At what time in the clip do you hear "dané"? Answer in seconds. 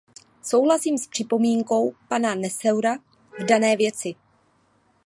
3.49-3.75